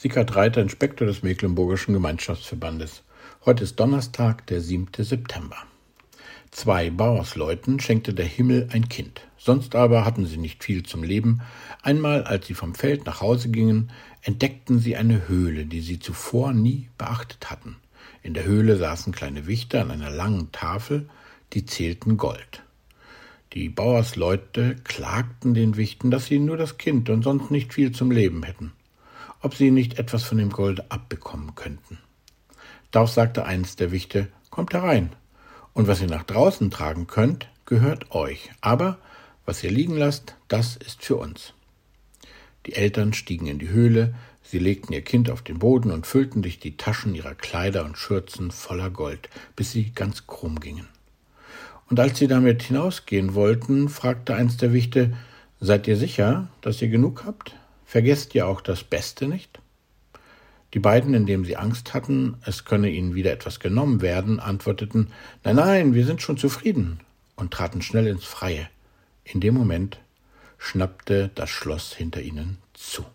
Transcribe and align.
Sickert 0.00 0.36
Reiter, 0.36 0.62
Inspektor 0.62 1.08
des 1.08 1.24
Mecklenburgischen 1.24 1.92
Gemeinschaftsverbandes. 1.92 3.02
Heute 3.44 3.64
ist 3.64 3.80
Donnerstag, 3.80 4.46
der 4.46 4.60
7. 4.60 4.86
September. 4.96 5.56
Zwei 6.52 6.90
Bauersleuten 6.90 7.80
schenkte 7.80 8.14
der 8.14 8.26
Himmel 8.26 8.68
ein 8.70 8.88
Kind. 8.88 9.22
Sonst 9.38 9.74
aber 9.74 10.04
hatten 10.04 10.24
sie 10.24 10.36
nicht 10.36 10.62
viel 10.62 10.84
zum 10.84 11.02
Leben. 11.02 11.40
Einmal, 11.82 12.22
als 12.22 12.46
sie 12.46 12.54
vom 12.54 12.76
Feld 12.76 13.06
nach 13.06 13.20
Hause 13.20 13.48
gingen, 13.48 13.90
entdeckten 14.22 14.78
sie 14.78 14.94
eine 14.94 15.26
Höhle, 15.26 15.66
die 15.66 15.80
sie 15.80 15.98
zuvor 15.98 16.52
nie 16.52 16.88
beachtet 16.96 17.50
hatten. 17.50 17.74
In 18.22 18.34
der 18.34 18.44
Höhle 18.44 18.76
saßen 18.76 19.12
kleine 19.12 19.48
Wichter 19.48 19.80
an 19.80 19.90
einer 19.90 20.10
langen 20.10 20.52
Tafel, 20.52 21.08
die 21.54 21.66
zählten 21.66 22.18
Gold. 22.18 22.62
Die 23.52 23.68
Bauersleute 23.68 24.76
klagten 24.84 25.54
den 25.54 25.76
Wichten, 25.76 26.12
dass 26.12 26.26
sie 26.26 26.38
nur 26.38 26.56
das 26.56 26.78
Kind 26.78 27.10
und 27.10 27.24
sonst 27.24 27.50
nicht 27.50 27.74
viel 27.74 27.90
zum 27.90 28.12
Leben 28.12 28.44
hätten 28.44 28.74
ob 29.40 29.54
sie 29.54 29.70
nicht 29.70 29.98
etwas 29.98 30.24
von 30.24 30.38
dem 30.38 30.50
Gold 30.50 30.90
abbekommen 30.90 31.54
könnten. 31.54 31.98
Darauf 32.90 33.10
sagte 33.10 33.44
eins 33.44 33.76
der 33.76 33.92
Wichte, 33.92 34.28
kommt 34.50 34.72
herein, 34.72 35.10
und 35.72 35.86
was 35.86 36.00
ihr 36.00 36.08
nach 36.08 36.24
draußen 36.24 36.70
tragen 36.70 37.06
könnt, 37.06 37.48
gehört 37.66 38.10
euch, 38.10 38.50
aber 38.60 38.98
was 39.44 39.62
ihr 39.62 39.70
liegen 39.70 39.96
lasst, 39.96 40.34
das 40.48 40.76
ist 40.76 41.04
für 41.04 41.16
uns. 41.16 41.52
Die 42.66 42.74
Eltern 42.74 43.12
stiegen 43.12 43.46
in 43.46 43.58
die 43.58 43.68
Höhle, 43.68 44.14
sie 44.42 44.58
legten 44.58 44.92
ihr 44.92 45.02
Kind 45.02 45.30
auf 45.30 45.42
den 45.42 45.58
Boden 45.58 45.90
und 45.90 46.06
füllten 46.06 46.42
sich 46.42 46.58
die 46.58 46.76
Taschen 46.76 47.14
ihrer 47.14 47.34
Kleider 47.34 47.84
und 47.84 47.96
Schürzen 47.96 48.50
voller 48.50 48.90
Gold, 48.90 49.28
bis 49.56 49.72
sie 49.72 49.90
ganz 49.92 50.26
krumm 50.26 50.60
gingen. 50.60 50.88
Und 51.88 52.00
als 52.00 52.18
sie 52.18 52.26
damit 52.26 52.62
hinausgehen 52.62 53.34
wollten, 53.34 53.88
fragte 53.88 54.34
eins 54.34 54.56
der 54.56 54.72
Wichte, 54.72 55.16
Seid 55.60 55.88
ihr 55.88 55.96
sicher, 55.96 56.48
dass 56.60 56.80
ihr 56.82 56.88
genug 56.88 57.24
habt? 57.24 57.56
Vergesst 57.88 58.34
ihr 58.34 58.46
auch 58.46 58.60
das 58.60 58.84
Beste 58.84 59.26
nicht? 59.26 59.60
Die 60.74 60.78
beiden, 60.78 61.14
indem 61.14 61.46
sie 61.46 61.56
Angst 61.56 61.94
hatten, 61.94 62.36
es 62.44 62.66
könne 62.66 62.90
ihnen 62.90 63.14
wieder 63.14 63.32
etwas 63.32 63.60
genommen 63.60 64.02
werden, 64.02 64.40
antworteten 64.40 65.10
Nein, 65.42 65.56
nein, 65.56 65.94
wir 65.94 66.04
sind 66.04 66.20
schon 66.20 66.36
zufrieden 66.36 67.00
und 67.34 67.50
traten 67.50 67.80
schnell 67.80 68.06
ins 68.06 68.26
Freie. 68.26 68.68
In 69.24 69.40
dem 69.40 69.54
Moment 69.54 70.00
schnappte 70.58 71.30
das 71.34 71.48
Schloss 71.48 71.94
hinter 71.94 72.20
ihnen 72.20 72.58
zu. 72.74 73.06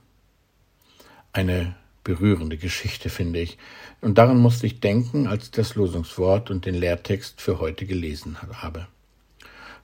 Eine 1.33 1.75
berührende 2.03 2.57
Geschichte, 2.57 3.09
finde 3.09 3.41
ich, 3.41 3.59
und 4.01 4.17
daran 4.17 4.39
musste 4.39 4.65
ich 4.65 4.79
denken, 4.79 5.27
als 5.27 5.43
ich 5.43 5.51
das 5.51 5.75
Losungswort 5.75 6.49
und 6.49 6.65
den 6.65 6.73
Lehrtext 6.73 7.41
für 7.41 7.59
heute 7.59 7.85
gelesen 7.85 8.41
habe. 8.41 8.87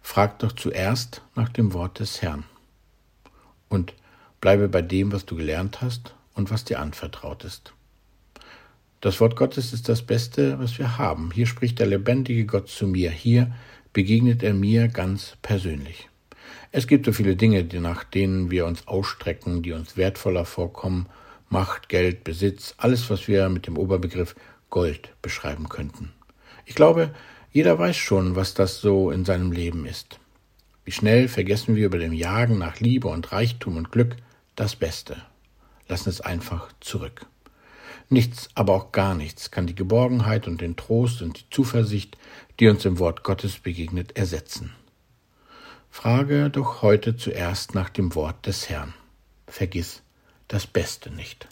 Frag 0.02 0.40
doch 0.40 0.54
zuerst 0.54 1.22
nach 1.36 1.50
dem 1.50 1.74
Wort 1.74 2.00
des 2.00 2.24
Herrn. 2.24 2.46
Und 3.68 3.94
Bleibe 4.42 4.70
bei 4.70 4.82
dem, 4.82 5.12
was 5.12 5.26
du 5.26 5.36
gelernt 5.36 5.82
hast 5.82 6.16
und 6.34 6.52
was 6.52 6.64
dir 6.64 6.80
anvertraut 6.80 7.44
ist. 7.44 7.74
Das 9.02 9.20
Wort 9.22 9.36
Gottes 9.36 9.72
ist 9.72 9.88
das 9.88 10.02
Beste, 10.02 10.60
was 10.60 10.78
wir 10.78 10.98
haben. 10.98 11.32
Hier 11.32 11.46
spricht 11.46 11.80
der 11.80 11.88
lebendige 11.88 12.46
Gott 12.46 12.68
zu 12.70 12.86
mir. 12.88 13.12
Hier 13.12 13.54
begegnet 13.94 14.44
er 14.44 14.54
mir 14.54 14.88
ganz 14.88 15.38
persönlich. 15.42 16.10
Es 16.72 16.86
gibt 16.86 17.06
so 17.06 17.14
viele 17.14 17.36
Dinge, 17.36 17.64
nach 17.80 18.04
denen 18.04 18.52
wir 18.52 18.66
uns 18.66 18.88
ausstrecken, 18.88 19.64
die 19.64 19.72
uns 19.72 19.98
wertvoller 19.98 20.46
vorkommen. 20.46 21.08
Macht, 21.50 21.90
Geld, 21.90 22.24
Besitz, 22.24 22.76
alles, 22.78 23.10
was 23.10 23.28
wir 23.28 23.50
mit 23.50 23.68
dem 23.68 23.78
Oberbegriff 23.78 24.36
Gold 24.70 25.10
beschreiben 25.22 25.68
könnten. 25.68 26.12
Ich 26.66 26.76
glaube, 26.76 27.12
jeder 27.52 27.80
weiß 27.80 27.98
schon, 27.98 28.36
was 28.36 28.54
das 28.54 28.82
so 28.82 29.10
in 29.10 29.26
seinem 29.26 29.52
Leben 29.52 29.86
ist. 29.86 30.20
Wie 30.86 30.92
schnell 30.92 31.28
vergessen 31.28 31.76
wir 31.76 31.88
über 31.88 31.98
dem 31.98 32.14
Jagen 32.14 32.58
nach 32.60 32.80
Liebe 32.80 33.08
und 33.08 33.32
Reichtum 33.32 33.78
und 33.78 33.92
Glück, 33.92 34.18
das 34.60 34.76
Beste. 34.76 35.22
Lassen 35.88 36.10
es 36.10 36.22
einfach 36.22 36.70
zurück. 36.82 37.26
Nichts, 38.10 38.50
aber 38.56 38.74
auch 38.74 38.92
gar 38.92 39.16
nichts 39.16 39.52
kann 39.52 39.68
die 39.68 39.76
Geborgenheit 39.76 40.48
und 40.48 40.62
den 40.62 40.76
Trost 40.76 41.22
und 41.22 41.40
die 41.40 41.50
Zuversicht, 41.50 42.18
die 42.60 42.68
uns 42.68 42.84
im 42.86 43.00
Wort 43.00 43.24
Gottes 43.24 43.60
begegnet, 43.60 44.18
ersetzen. 44.18 44.74
Frage 45.90 46.50
doch 46.50 46.82
heute 46.82 47.16
zuerst 47.16 47.74
nach 47.74 47.90
dem 47.90 48.16
Wort 48.16 48.46
des 48.46 48.70
Herrn. 48.70 48.94
Vergiss 49.48 50.02
das 50.48 50.68
Beste 50.68 51.12
nicht. 51.12 51.48